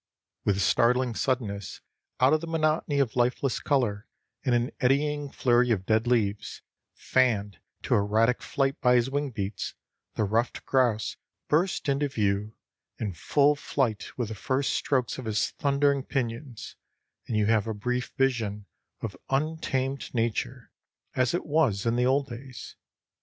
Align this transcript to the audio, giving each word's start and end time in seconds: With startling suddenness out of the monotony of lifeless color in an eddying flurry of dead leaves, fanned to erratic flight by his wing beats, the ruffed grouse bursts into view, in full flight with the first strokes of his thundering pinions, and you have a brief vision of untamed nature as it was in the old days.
With 0.45 0.59
startling 0.63 1.13
suddenness 1.13 1.81
out 2.19 2.33
of 2.33 2.41
the 2.41 2.47
monotony 2.47 2.97
of 2.97 3.15
lifeless 3.15 3.59
color 3.59 4.07
in 4.41 4.55
an 4.55 4.71
eddying 4.79 5.29
flurry 5.29 5.69
of 5.69 5.85
dead 5.85 6.07
leaves, 6.07 6.63
fanned 6.95 7.59
to 7.83 7.93
erratic 7.93 8.41
flight 8.41 8.81
by 8.81 8.95
his 8.95 9.11
wing 9.11 9.29
beats, 9.29 9.75
the 10.15 10.23
ruffed 10.23 10.65
grouse 10.65 11.17
bursts 11.49 11.87
into 11.87 12.07
view, 12.07 12.55
in 12.97 13.13
full 13.13 13.55
flight 13.55 14.17
with 14.17 14.29
the 14.29 14.33
first 14.33 14.73
strokes 14.73 15.19
of 15.19 15.25
his 15.25 15.51
thundering 15.51 16.01
pinions, 16.01 16.75
and 17.27 17.37
you 17.37 17.45
have 17.45 17.67
a 17.67 17.73
brief 17.75 18.11
vision 18.17 18.65
of 19.01 19.15
untamed 19.29 20.15
nature 20.15 20.71
as 21.13 21.35
it 21.35 21.45
was 21.45 21.85
in 21.85 21.95
the 21.95 22.07
old 22.07 22.27
days. 22.27 22.75